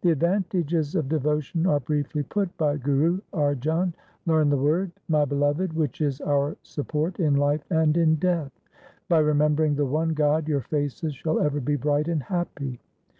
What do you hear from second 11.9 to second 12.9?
and happy.